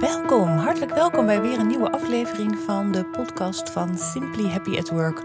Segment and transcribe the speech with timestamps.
[0.00, 4.88] Welkom, hartelijk welkom bij weer een nieuwe aflevering van de podcast van Simply Happy at
[4.88, 5.22] Work.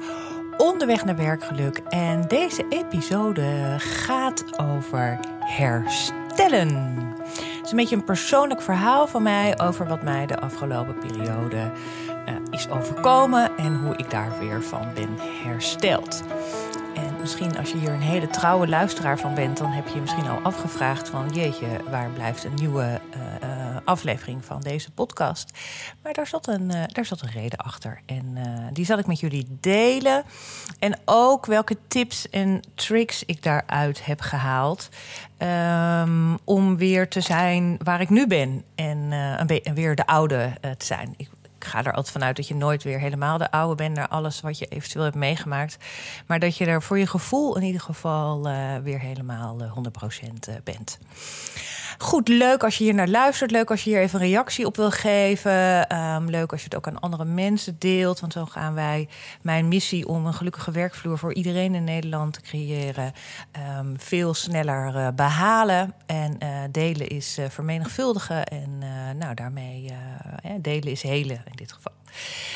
[0.58, 1.78] Onderweg naar werkgeluk.
[1.78, 6.98] En deze episode gaat over herstellen.
[7.24, 11.72] Het is een beetje een persoonlijk verhaal van mij over wat mij de afgelopen periode
[12.30, 16.24] uh, is overkomen en hoe ik daar weer van ben hersteld.
[16.96, 20.28] En misschien als je hier een hele trouwe luisteraar van bent, dan heb je misschien
[20.28, 23.02] al afgevraagd van jeetje, waar blijft een nieuwe
[23.44, 25.58] uh, aflevering van deze podcast.
[26.02, 28.02] Maar daar zat een, uh, daar zat een reden achter.
[28.06, 28.44] En uh,
[28.74, 30.24] die zal ik met jullie delen.
[30.80, 34.90] En ook welke tips en tricks ik daaruit heb gehaald.
[35.38, 38.64] Um, om weer te zijn waar ik nu ben.
[38.76, 41.14] En, uh, en weer de oude te zijn.
[41.18, 41.30] Ik,
[41.64, 44.42] ik ga er altijd vanuit dat je nooit weer helemaal de oude bent naar alles
[44.42, 45.78] wat je eventueel hebt meegemaakt.
[46.28, 49.78] Maar dat je er voor je gevoel in ieder geval uh, weer helemaal uh,
[50.58, 51.00] 100% bent.
[51.98, 53.52] Goed, leuk als je hier naar luistert.
[53.52, 55.98] Leuk als je hier even een reactie op wil geven.
[55.98, 58.20] Um, leuk als je het ook aan andere mensen deelt.
[58.20, 59.08] Want zo gaan wij
[59.42, 63.14] mijn missie om een gelukkige werkvloer voor iedereen in Nederland te creëren.
[63.80, 65.94] Um, veel sneller behalen.
[66.06, 66.38] En
[66.72, 68.46] delen is vermenigvuldigen.
[68.46, 68.78] En
[69.18, 69.94] nou, daarmee
[70.62, 71.94] delen is helen in dit geval.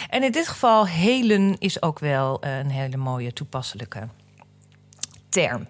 [0.10, 4.08] En in dit geval, helen is ook wel een hele mooie toepasselijke
[5.30, 5.68] term.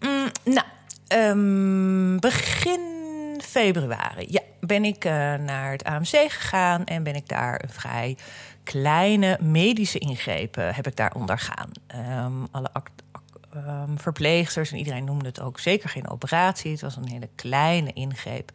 [0.00, 0.66] Mm, nou,
[1.08, 2.80] um, begin
[3.42, 8.16] februari ja, ben ik uh, naar het AMC gegaan en ben ik daar een vrij
[8.62, 11.70] kleine medische ingrepen heb ik daar ondergaan.
[12.24, 12.68] Um, alle
[13.56, 16.70] um, verpleegsters en iedereen noemde het ook zeker geen operatie.
[16.70, 18.50] Het was een hele kleine ingreep.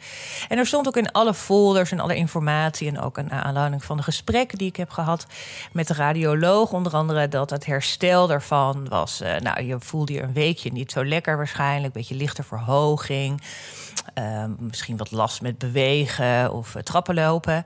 [0.48, 3.98] En er stond ook in alle folders en alle informatie en ook een aanleiding van
[3.98, 5.26] de gesprekken die ik heb gehad
[5.72, 9.22] met de radioloog, onder andere dat het herstel daarvan was.
[9.22, 13.42] Uh, nou, je voelde je een weekje niet zo lekker waarschijnlijk, een beetje lichte verhoging.
[14.18, 17.66] Uh, misschien wat last met bewegen of uh, trappen lopen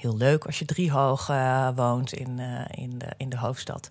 [0.00, 3.90] heel leuk als je driehoog uh, woont in, uh, in, de, in de hoofdstad.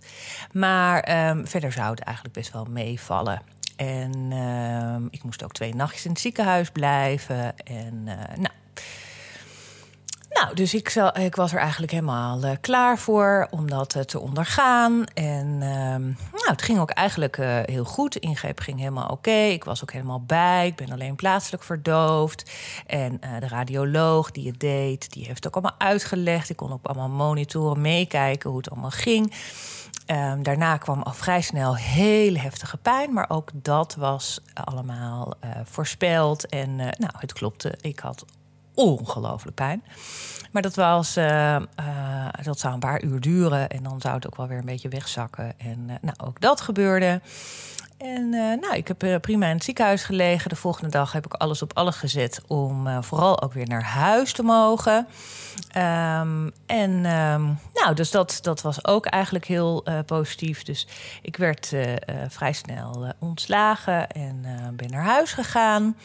[0.52, 3.42] Maar um, verder zou het eigenlijk best wel meevallen.
[3.76, 7.58] En uh, ik moest ook twee nachtjes in het ziekenhuis blijven.
[7.58, 8.54] En uh, nou,
[10.42, 14.20] nou, dus ik, ik, was er eigenlijk helemaal uh, klaar voor om dat uh, te
[14.20, 15.06] ondergaan.
[15.06, 15.70] En uh,
[16.32, 18.14] nou, het ging ook eigenlijk uh, heel goed.
[18.14, 19.32] De ingreep ging helemaal oké.
[19.32, 20.68] Ik was ook helemaal bij.
[20.68, 22.52] Ik ben alleen plaatselijk verdoofd.
[22.88, 26.50] En de radioloog die het deed, die heeft ook allemaal uitgelegd.
[26.50, 29.34] Ik kon op allemaal monitoren meekijken hoe het allemaal ging.
[30.08, 35.34] Um, daarna kwam al vrij snel hele heftige pijn, maar ook dat was allemaal
[35.64, 36.46] voorspeld.
[36.46, 37.78] En nou, het klopte.
[37.82, 38.26] Ik had
[38.80, 39.84] ongelooflijk pijn.
[40.52, 44.28] Maar dat was, uh, uh, dat zou een paar uur duren en dan zou het
[44.28, 45.54] ook wel weer een beetje wegzakken.
[45.58, 47.22] En uh, nou, ook dat gebeurde.
[47.98, 50.50] En nou, ik heb prima in het ziekenhuis gelegen.
[50.50, 54.34] De volgende dag heb ik alles op alles gezet om vooral ook weer naar huis
[54.34, 55.08] te mogen.
[55.78, 60.64] Um, en um, nou, dus dat, dat was ook eigenlijk heel positief.
[60.64, 60.88] Dus
[61.22, 61.74] ik werd
[62.28, 65.96] vrij snel ontslagen en ben naar huis gegaan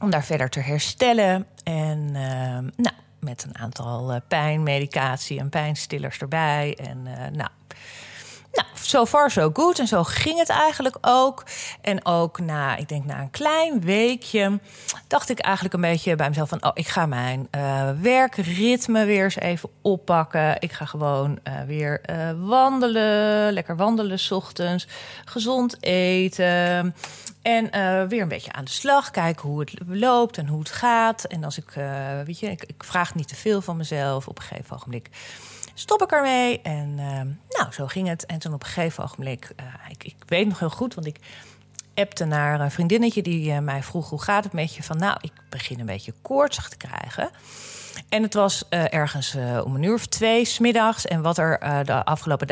[0.00, 1.46] om daar verder te herstellen.
[1.62, 6.78] En uh, nou, met een aantal uh, pijnmedicatie en pijnstillers erbij.
[6.80, 7.50] En uh, nou,
[8.56, 9.78] nou, so far so good.
[9.78, 11.44] En zo ging het eigenlijk ook.
[11.80, 14.60] En ook na, ik denk na een klein weekje,
[15.06, 19.24] dacht ik eigenlijk een beetje bij mezelf van, oh, ik ga mijn uh, werkritme weer
[19.24, 20.56] eens even oppakken.
[20.60, 24.86] Ik ga gewoon uh, weer uh, wandelen, lekker wandelen s ochtends,
[25.24, 26.94] gezond eten.
[27.42, 27.70] En
[28.08, 31.24] weer een beetje aan de slag, kijken hoe het loopt en hoe het gaat.
[31.24, 31.70] En als ik,
[32.24, 34.28] weet je, ik, ik, vraag niet te veel van mezelf.
[34.28, 35.10] Op een gegeven ogenblik
[35.78, 36.60] stop ik ermee.
[36.62, 37.20] En uh,
[37.58, 38.26] nou, zo ging het.
[38.26, 39.50] En toen op een gegeven ogenblik,
[39.88, 41.18] ik, ik weet nog heel goed, want ik
[41.94, 44.82] appte naar een vriendinnetje die mij vroeg hoe gaat het met je.
[44.82, 47.30] Van nou, ik begin een beetje koortsig te krijgen.
[48.08, 51.06] En het was uh, ergens uh, om een uur of twee smiddags.
[51.06, 52.46] En wat er uh, de afgelopen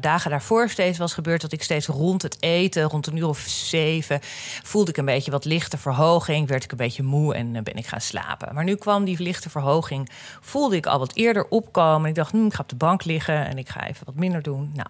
[0.00, 1.40] dagen daarvoor steeds was gebeurd...
[1.40, 4.20] dat ik steeds rond het eten, rond een uur of zeven...
[4.62, 6.48] voelde ik een beetje wat lichte verhoging.
[6.48, 8.54] Werd ik een beetje moe en ben ik gaan slapen.
[8.54, 10.10] Maar nu kwam die lichte verhoging.
[10.40, 12.08] Voelde ik al wat eerder opkomen.
[12.08, 14.42] Ik dacht, hm, ik ga op de bank liggen en ik ga even wat minder
[14.42, 14.70] doen.
[14.74, 14.88] Nou,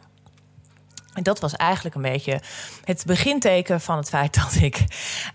[1.19, 2.41] en dat was eigenlijk een beetje
[2.85, 4.85] het beginteken van het feit dat ik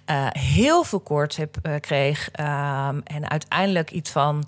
[0.10, 2.30] uh, heel veel koorts heb, uh, kreeg.
[2.40, 4.44] Um, en uiteindelijk iets van,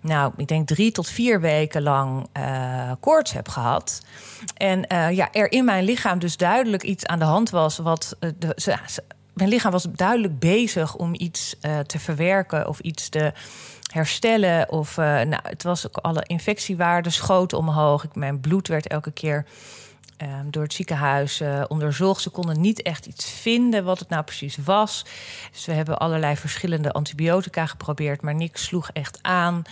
[0.00, 4.02] nou, ik denk drie tot vier weken lang uh, koorts heb gehad.
[4.56, 4.84] En
[5.14, 8.16] ja, er in mijn lichaam dus duidelijk iets aan de hand was wat.
[8.18, 8.78] De,
[9.34, 11.56] mijn lichaam was duidelijk bezig om iets
[11.86, 13.32] te verwerken of iets te
[13.92, 14.70] herstellen.
[14.70, 18.04] Of nou, het was ook alle infectiewaarden schoten omhoog.
[18.04, 19.46] Ik, mijn bloed werd elke keer
[20.16, 22.22] Ehm, door het ziekenhuis uh, onderzocht.
[22.22, 25.04] Ze konden niet echt iets vinden wat het nou precies was.
[25.52, 29.62] Dus we hebben allerlei verschillende antibiotica geprobeerd, maar niks sloeg echt aan.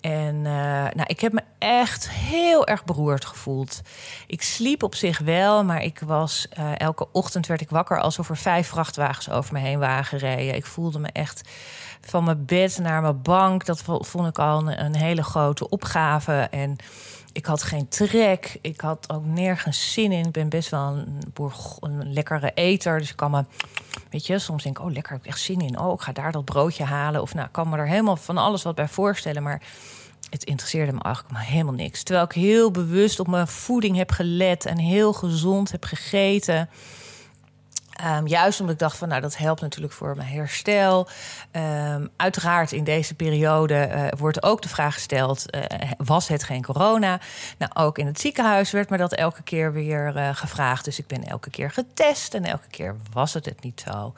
[0.00, 0.42] En uh,
[0.82, 3.80] nou, ik heb me echt heel erg beroerd gevoeld.
[4.26, 8.28] Ik sliep op zich wel, maar ik was uh, elke ochtend werd ik wakker alsof
[8.28, 10.54] er vijf vrachtwagens over me heen waren gereden.
[10.54, 11.48] Ik voelde me echt
[12.00, 13.64] van mijn bed naar mijn bank.
[13.64, 16.32] Dat vond ik al een, een hele grote opgave.
[16.50, 16.76] En
[17.34, 18.58] ik had geen trek.
[18.60, 20.26] Ik had ook nergens zin in.
[20.26, 22.98] Ik ben best wel een, een lekkere eter.
[22.98, 23.44] Dus ik kan me,
[24.10, 25.78] weet je, soms denk ik, oh lekker, heb ik echt zin in.
[25.78, 27.22] Oh, ik ga daar dat broodje halen.
[27.22, 29.42] Of nou, ik kan me er helemaal van alles wat bij voorstellen.
[29.42, 29.62] Maar
[30.30, 32.02] het interesseerde me eigenlijk helemaal niks.
[32.02, 36.68] Terwijl ik heel bewust op mijn voeding heb gelet en heel gezond heb gegeten.
[38.02, 41.08] Um, juist omdat ik dacht van, nou, dat helpt natuurlijk voor mijn herstel.
[41.52, 45.62] Um, uiteraard in deze periode uh, wordt ook de vraag gesteld: uh,
[45.96, 47.20] was het geen corona?
[47.58, 50.84] Nou, ook in het ziekenhuis werd me dat elke keer weer uh, gevraagd.
[50.84, 54.14] Dus ik ben elke keer getest en elke keer was het het niet zo.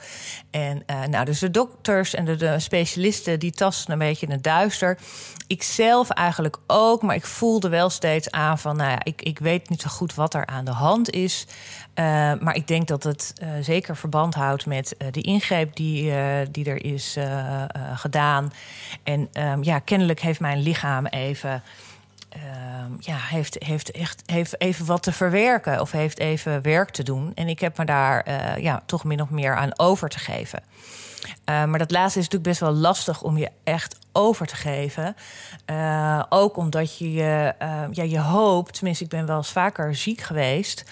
[0.50, 4.98] En nou, dus de dokters en de, specialisten die tasten een beetje in het duister.
[5.46, 9.38] Ik zelf eigenlijk ook, maar ik voelde wel steeds aan van, nou ja, ik, ik
[9.38, 11.46] weet niet zo goed wat er aan de hand is.
[11.94, 12.04] Uh,
[12.40, 13.32] maar ik denk dat het
[13.66, 16.12] zeker verband houdt met uh, de ingreep die,
[16.50, 17.18] die er is
[17.94, 18.52] gedaan.
[19.02, 21.62] En um, ja, kennelijk heeft mijn lichaam even.
[22.34, 27.02] Um, ja, heeft, heeft echt heeft even wat te verwerken of heeft even werk te
[27.02, 27.32] doen.
[27.34, 28.30] En ik heb me daar
[28.60, 30.62] ja, toch min of meer aan over te geven.
[31.44, 35.16] maar dat laatste is natuurlijk best wel lastig om je echt over te geven.
[36.28, 37.54] ook omdat je,
[37.90, 40.84] ja, je hoopt, tenminste, ik ben wel eens vaker ziek geweest.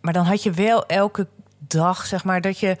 [0.00, 1.26] Maar dan had je wel elke
[1.68, 2.76] dag, zeg maar, dat je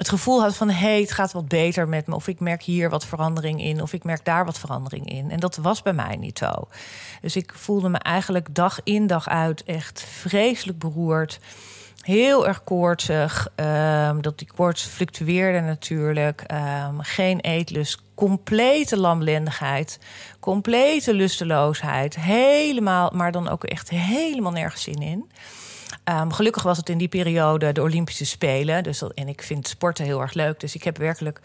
[0.00, 2.14] het gevoel had van hé, hey, het gaat wat beter met me.
[2.14, 3.82] Of ik merk hier wat verandering in.
[3.82, 5.30] Of ik merk daar wat verandering in.
[5.30, 6.68] En dat was bij mij niet zo.
[7.20, 11.40] Dus ik voelde me eigenlijk dag in dag uit echt vreselijk beroerd.
[12.00, 13.48] Heel erg koortsig.
[13.56, 16.44] Um, dat die koorts fluctueerde natuurlijk.
[16.52, 18.02] Um, geen eetlust.
[18.14, 19.98] Complete lamlendigheid.
[20.38, 22.16] Complete lusteloosheid.
[22.16, 25.30] Helemaal, maar dan ook echt helemaal nergens zin in.
[26.10, 28.82] Um, gelukkig was het in die periode de Olympische Spelen.
[28.82, 30.60] Dus en ik vind sporten heel erg leuk.
[30.60, 31.40] Dus ik heb werkelijk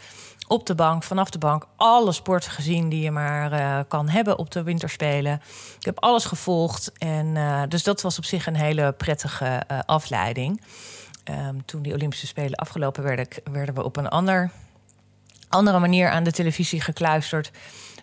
[0.47, 4.37] op de bank, vanaf de bank, alle sporten gezien die je maar uh, kan hebben
[4.37, 5.41] op de winterspelen.
[5.79, 6.91] Ik heb alles gevolgd.
[6.97, 10.61] En uh, dus dat was op zich een hele prettige uh, afleiding.
[11.47, 14.51] Um, toen die Olympische Spelen afgelopen werden, werden we op een ander,
[15.49, 17.51] andere manier aan de televisie gekluisterd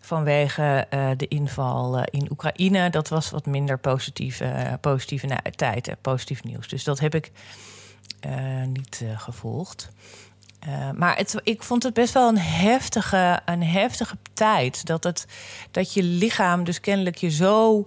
[0.04, 2.90] vanwege uh, de inval uh, in Oekraïne.
[2.90, 6.68] Dat was wat minder positieve, uh, positieve tijd, positief nieuws.
[6.68, 7.30] Dus dat heb ik
[8.66, 9.90] niet gevolgd.
[10.94, 14.86] maar het, ik vond het best wel een heftige, een heftige tijd.
[14.86, 15.26] Dat, het,
[15.70, 17.86] dat je lichaam dus kennelijk je zo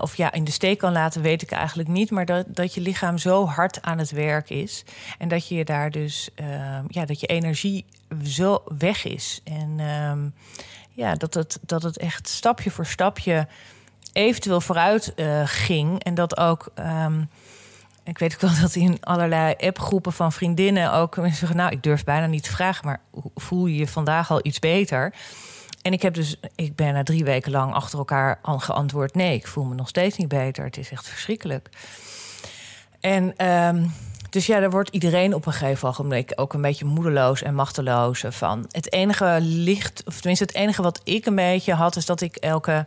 [0.00, 2.10] of ja, in de steek kan laten, weet ik eigenlijk niet.
[2.10, 4.84] Maar dat, dat je lichaam zo hard aan het werk is.
[5.18, 6.28] En dat je daar dus,
[6.88, 7.84] ja, dat je energie
[8.24, 9.40] zo weg is.
[9.44, 10.34] En um,
[10.96, 13.46] ja, dat, het, dat het echt stapje voor stapje
[14.12, 16.02] eventueel vooruit uh, ging.
[16.02, 16.72] En dat ook.
[16.78, 17.28] Um,
[18.04, 21.82] ik weet ook wel dat in allerlei appgroepen van vriendinnen ook mensen zeggen: Nou, ik
[21.82, 23.00] durf bijna niet te vragen, maar
[23.34, 25.14] voel je je vandaag al iets beter?
[25.82, 29.34] En ik heb dus, ik ben na drie weken lang achter elkaar al geantwoord: Nee,
[29.34, 30.64] ik voel me nog steeds niet beter.
[30.64, 31.68] Het is echt verschrikkelijk.
[33.00, 33.92] En um,
[34.36, 38.24] dus ja, daar wordt iedereen op een gegeven ogenblik ook een beetje moedeloos en machteloos
[38.28, 38.66] van.
[38.70, 42.36] Het enige licht, of tenminste het enige wat ik een beetje had, is dat ik
[42.36, 42.86] elke.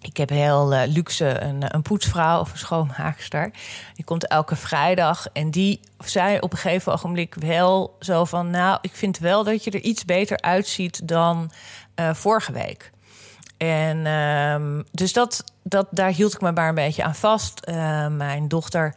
[0.00, 3.50] Ik heb heel uh, luxe een, een poetsvrouw of een schoonmaakster.
[3.94, 8.50] Die komt elke vrijdag en die zei op een gegeven ogenblik wel zo van...
[8.50, 11.50] nou, ik vind wel dat je er iets beter uitziet dan
[12.00, 12.90] uh, vorige week.
[13.56, 17.60] En uh, dus dat, dat, daar hield ik me maar een beetje aan vast.
[17.68, 18.94] Uh, mijn dochter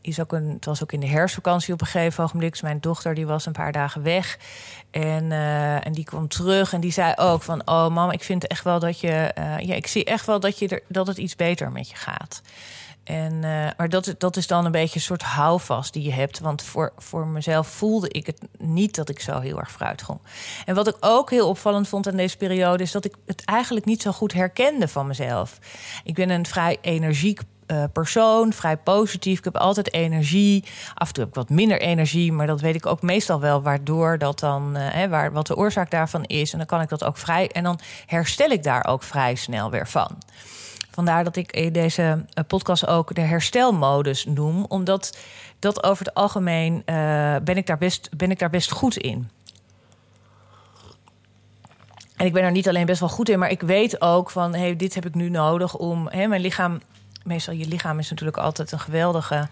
[0.00, 2.50] is ook een, het was ook in de herfstvakantie op een gegeven ogenblik.
[2.50, 4.38] Dus mijn dochter die was een paar dagen weg.
[4.90, 7.62] En, uh, en die kwam terug en die zei ook van...
[7.64, 9.34] oh mama, ik vind echt wel dat je...
[9.38, 11.96] Uh, ja, ik zie echt wel dat, je er, dat het iets beter met je
[11.96, 12.42] gaat.
[13.04, 13.38] En,
[13.76, 16.38] maar dat, dat is dan een beetje een soort houvast die je hebt.
[16.40, 20.18] Want voor, voor mezelf voelde ik het niet dat ik zo heel erg vooruit ging.
[20.64, 22.82] En wat ik ook heel opvallend vond in deze periode...
[22.82, 25.58] is dat ik het eigenlijk niet zo goed herkende van mezelf.
[26.04, 27.40] Ik ben een vrij energiek
[27.72, 29.38] uh, persoon, vrij positief.
[29.38, 30.64] Ik heb altijd energie.
[30.94, 33.62] Af en toe heb ik wat minder energie, maar dat weet ik ook meestal wel
[33.62, 36.52] waardoor dat dan, uh, hè, waar, wat de oorzaak daarvan is.
[36.52, 39.70] En dan kan ik dat ook vrij, en dan herstel ik daar ook vrij snel
[39.70, 40.18] weer van.
[40.90, 45.18] Vandaar dat ik deze eh, podcast ook de herstelmodus noem, omdat
[45.58, 46.82] dat over het algemeen
[47.44, 49.28] ben, ik daar best, ben ik daar best goed in.
[52.16, 54.54] En ik ben er niet alleen best wel goed in, maar ik weet ook van,
[54.54, 56.80] hey, dit heb ik nu nodig om, hè, mijn lichaam
[57.24, 59.48] meestal je lichaam is natuurlijk altijd een geweldige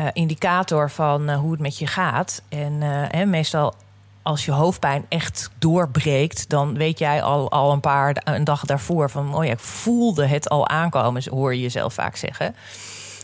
[0.00, 2.42] uh, indicator van hoe het met je gaat.
[2.48, 2.80] En
[3.10, 3.74] hè, meestal
[4.22, 9.10] als je hoofdpijn echt doorbreekt, dan weet jij al, al een paar een dag daarvoor
[9.10, 12.54] van oh ja, ik voelde het al aankomen, hoor je jezelf vaak zeggen.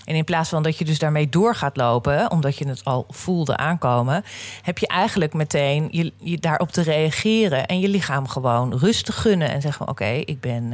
[0.04, 3.06] En in plaats van dat je dus daarmee door gaat lopen, omdat je het al
[3.08, 4.24] voelde aankomen,
[4.62, 9.50] heb je eigenlijk meteen je, je daarop te reageren en je lichaam gewoon rustig gunnen
[9.50, 10.72] en zeggen: Oké, ik ben.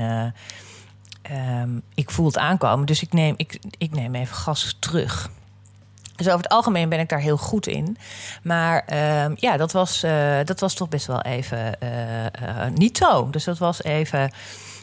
[1.30, 5.30] Um, ik voel het aankomen, dus ik neem, ik, ik neem even gas terug.
[6.16, 7.96] Dus over het algemeen ben ik daar heel goed in.
[8.42, 13.30] Maar uh, ja, dat was, uh, dat was toch best wel even uh, niet zo.
[13.30, 14.32] Dus dat was even.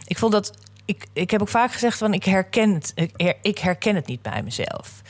[0.07, 0.51] Ik vond dat
[0.85, 2.93] ik, ik heb ook vaak gezegd van ik herken het,
[3.41, 5.01] ik herken het niet bij mezelf.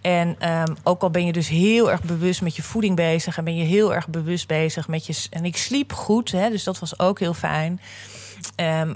[0.00, 3.44] En um, ook al ben je dus heel erg bewust met je voeding bezig en
[3.44, 5.26] ben je heel erg bewust bezig met je.
[5.30, 7.80] En ik sliep goed, hè, dus dat was ook heel fijn.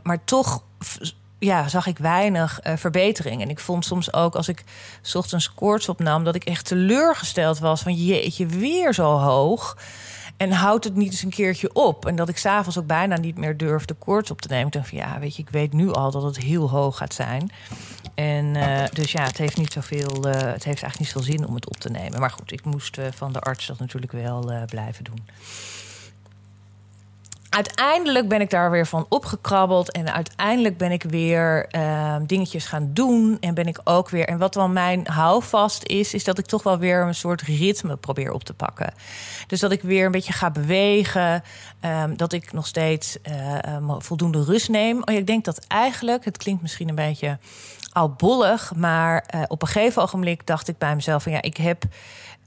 [0.03, 0.63] Maar toch
[1.41, 3.43] ja, zag ik weinig uh, verbetering.
[3.43, 4.65] En ik vond soms ook als ik
[5.03, 9.79] s ochtends koorts opnam, dat ik echt teleurgesteld was van jeetje, weer zo hoog.
[10.37, 12.07] En houdt het niet eens een keertje op.
[12.07, 14.67] En dat ik s'avonds ook bijna niet meer durfde koorts op te nemen.
[14.67, 17.15] Ik dacht van ja, weet je, ik weet nu al dat het heel hoog gaat
[17.15, 17.51] zijn.
[18.15, 20.27] En uh, dus ja, het heeft niet zoveel.
[20.27, 22.21] Uh, het heeft eigenlijk niet veel zin om het op te nemen.
[22.21, 25.29] Maar goed, ik moest van de arts dat natuurlijk wel blijven doen
[27.51, 29.93] uiteindelijk ben ik daar weer van opgekrabbeld.
[29.93, 33.37] En uiteindelijk ben ik weer uh, dingetjes gaan doen.
[33.41, 34.29] En ben ik ook weer.
[34.29, 37.97] En wat dan mijn houvast is, is dat ik toch wel weer een soort ritme
[37.97, 38.93] probeer op te pakken.
[39.47, 41.43] Dus dat ik weer een beetje ga bewegen.
[41.85, 45.03] Um, dat ik nog steeds uh, voldoende rust neem.
[45.05, 47.39] Oh, ik denk dat eigenlijk, het klinkt misschien een beetje
[47.93, 48.73] albollig.
[48.77, 51.85] Maar uh, op een gegeven ogenblik dacht ik bij mezelf: van ja, ik heb.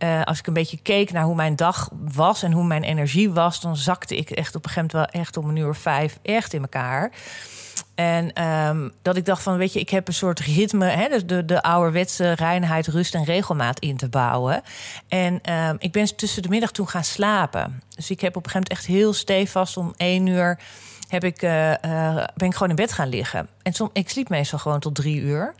[0.03, 3.31] Uh, als ik een beetje keek naar hoe mijn dag was en hoe mijn energie
[3.31, 6.19] was, dan zakte ik echt op een gegeven moment wel echt om een uur vijf
[6.21, 7.11] echt in elkaar.
[7.95, 11.25] En um, dat ik dacht van, weet je, ik heb een soort ritme, hè, dus
[11.25, 14.61] de, de ouderwetse reinheid, rust en regelmaat in te bouwen.
[15.07, 17.81] En um, ik ben tussen de middag toen gaan slapen.
[17.95, 20.59] Dus ik heb op een gegeven moment echt heel stevast om één uur
[21.07, 21.75] heb ik, uh, uh,
[22.35, 23.47] ben ik gewoon in bed gaan liggen.
[23.61, 25.53] En som, ik sliep meestal gewoon tot drie uur.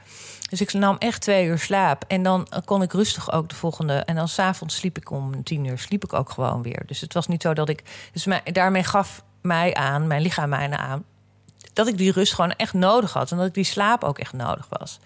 [0.53, 2.03] Dus ik nam echt twee uur slaap.
[2.07, 3.93] En dan kon ik rustig ook de volgende.
[3.93, 6.83] En dan s'avonds sliep ik om tien uur, sliep ik ook gewoon weer.
[6.85, 7.83] Dus het was niet zo dat ik.
[8.11, 11.03] Dus daarmee gaf mij aan, mijn lichaam mij aan.
[11.73, 13.31] Dat ik die rust gewoon echt nodig had.
[13.31, 14.99] En dat ik die slaap ook echt nodig was.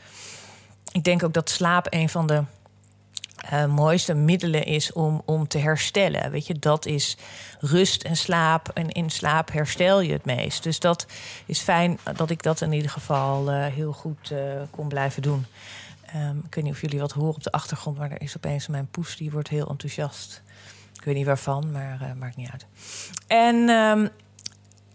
[0.92, 2.44] Ik denk ook dat slaap een van de
[3.54, 6.32] uh, mooiste middelen is om, om te herstellen.
[6.32, 7.18] Weet je, dat is
[7.60, 8.70] rust en slaap.
[8.74, 10.64] En in slaap herstel je het meest.
[10.64, 11.06] Dus dat
[11.46, 14.40] is fijn dat ik dat in ieder geval uh, heel goed uh,
[14.70, 15.46] kon blijven doen.
[16.16, 18.68] Um, ik weet niet of jullie wat horen op de achtergrond, maar er is opeens
[18.68, 20.42] mijn poes die wordt heel enthousiast.
[20.96, 22.66] Ik weet niet waarvan, maar maakt niet uit.
[23.28, 24.10] En um,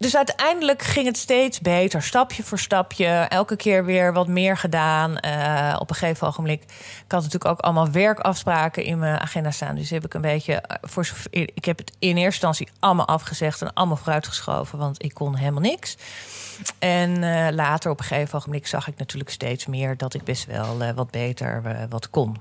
[0.03, 3.05] dus uiteindelijk ging het steeds beter, stapje voor stapje.
[3.05, 5.17] Elke keer weer wat meer gedaan.
[5.25, 6.61] Uh, op een gegeven ogenblik.
[6.63, 9.75] Ik had natuurlijk ook allemaal werkafspraken in mijn agenda staan.
[9.75, 10.53] Dus heb ik een beetje.
[10.53, 15.13] Eh, voor ik heb het in eerste instantie allemaal afgezegd en allemaal vooruitgeschoven, want ik
[15.13, 15.97] kon helemaal niks.
[16.79, 20.45] En uh, later op een gegeven ogenblik zag ik natuurlijk steeds meer dat ik best
[20.45, 22.37] wel wat beter wat kon.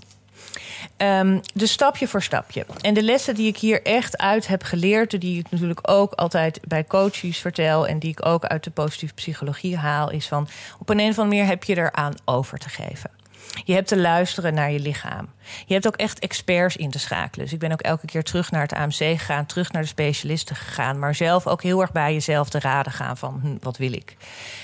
[0.98, 2.66] Um, dus stapje voor stapje.
[2.80, 6.60] En de lessen die ik hier echt uit heb geleerd, die ik natuurlijk ook altijd
[6.68, 10.88] bij coaches vertel en die ik ook uit de positieve psychologie haal, is van op
[10.88, 13.21] een, een of andere manier heb je eraan over te geven.
[13.64, 15.28] Je hebt te luisteren naar je lichaam.
[15.66, 17.44] Je hebt ook echt experts in te schakelen.
[17.44, 20.56] Dus ik ben ook elke keer terug naar het AMC gegaan, terug naar de specialisten
[20.56, 23.92] gegaan, maar zelf ook heel erg bij jezelf te raden gaan van hm, wat wil
[23.92, 24.16] ik.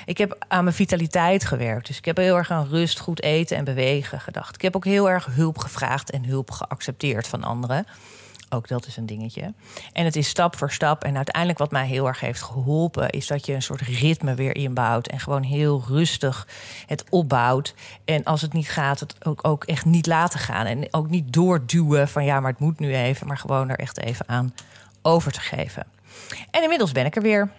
[0.06, 1.86] Ik heb aan mijn vitaliteit gewerkt.
[1.86, 4.54] Dus ik heb heel erg aan rust, goed eten en bewegen gedacht.
[4.54, 7.86] Ik heb ook heel erg hulp gevraagd en hulp geaccepteerd van anderen.
[8.50, 9.54] Ook dat is een dingetje.
[9.92, 11.04] En het is stap voor stap.
[11.04, 14.56] En uiteindelijk wat mij heel erg heeft geholpen, is dat je een soort ritme weer
[14.56, 15.08] inbouwt.
[15.08, 16.48] En gewoon heel rustig
[16.86, 17.74] het opbouwt.
[18.04, 20.66] En als het niet gaat, het ook, ook echt niet laten gaan.
[20.66, 23.26] En ook niet doorduwen van ja, maar het moet nu even.
[23.26, 24.54] Maar gewoon er echt even aan
[25.02, 25.86] over te geven.
[26.50, 27.50] En inmiddels ben ik er weer.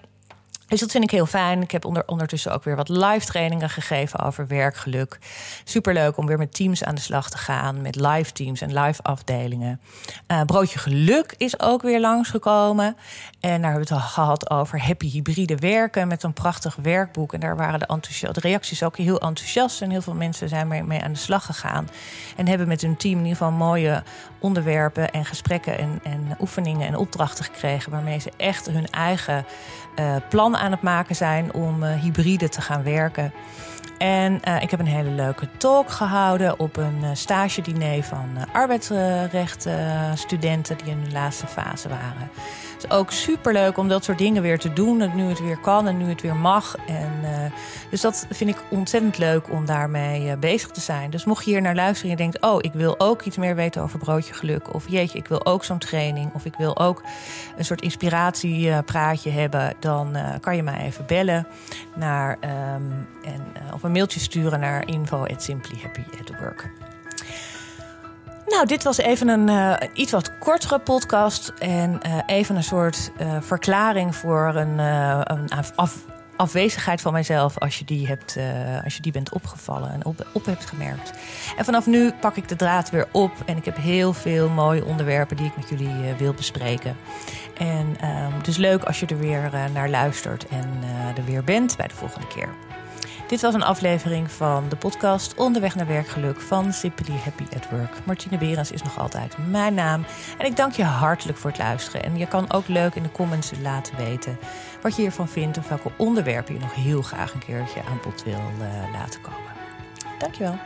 [0.70, 1.62] Dus dat vind ik heel fijn.
[1.62, 5.18] Ik heb onder, ondertussen ook weer wat live trainingen gegeven over werkgeluk.
[5.64, 7.82] Superleuk om weer met teams aan de slag te gaan.
[7.82, 9.80] Met live teams en live afdelingen.
[10.28, 12.98] Uh, Broodje Geluk is ook weer langsgekomen.
[13.40, 16.08] En daar hebben we het gehad over happy hybride werken.
[16.08, 17.34] Met een prachtig werkboek.
[17.34, 19.82] En daar waren de, reacties ook heel enthousiast.
[19.82, 21.90] En heel veel mensen zijn mee, mee aan de slag gegaan.
[22.36, 24.04] En hebben met hun team in ieder geval mooie
[24.40, 27.92] onderwerpen en gesprekken en, en oefeningen en opdrachten gekregen.
[27.92, 29.46] Waarmee ze echt hun eigen
[30.00, 33.34] uh, plan aan het maken zijn om uh, hybride te gaan werken.
[33.98, 38.28] En uh, ik heb een hele leuke talk gehouden op een uh, stage diner van
[38.54, 42.30] arbeidsrechtstudenten die in de laatste fase waren.
[42.74, 45.12] Het is ook super leuk om dat soort dingen weer te doen.
[45.16, 46.76] Nu het weer kan en nu het weer mag.
[46.88, 47.09] En, uh,
[47.90, 51.10] dus dat vind ik ontzettend leuk om daarmee uh, bezig te zijn.
[51.10, 53.56] Dus mocht je hier naar luisteren en je denkt: Oh, ik wil ook iets meer
[53.56, 54.74] weten over broodje geluk.
[54.74, 56.34] Of jeetje, ik wil ook zo'n training.
[56.34, 57.04] Of ik wil ook
[57.58, 59.74] een soort inspiratiepraatje hebben.
[59.80, 61.48] Dan uh, kan je mij even bellen
[61.96, 62.38] naar,
[62.76, 66.70] um, en, of een mailtje sturen naar info@simplyhappyatwork.
[68.46, 71.54] Nou, dit was even een iets wat kortere podcast.
[71.60, 76.06] En even een soort verklaring voor een, een af,
[76.40, 77.58] afwezigheid van mijzelf.
[77.58, 78.38] Als je die, hebt,
[78.84, 81.12] als je die bent opgevallen en op, hebt gemerkt.
[81.58, 83.32] En vanaf nu pak ik de draad weer op.
[83.46, 86.98] En ik heb heel veel mooie onderwerpen die ik met jullie wil bespreken.
[87.58, 87.96] En
[88.42, 90.70] dus leuk als je er weer naar luistert en
[91.18, 92.50] er weer bent bij de volgende keer.
[93.30, 98.06] Dit was een aflevering van de podcast Onderweg naar Werkgeluk van Simply Happy at Work.
[98.06, 100.06] Martine Berens is nog altijd mijn naam.
[100.38, 102.04] En ik dank je hartelijk voor het luisteren.
[102.04, 104.38] En je kan ook leuk in de comments laten weten
[104.82, 108.24] wat je hiervan vindt of welke onderwerpen je nog heel graag een keertje aan bod
[108.24, 109.52] wil uh, laten komen.
[110.18, 110.58] Dankjewel.